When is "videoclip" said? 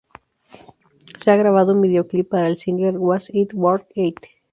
1.81-2.27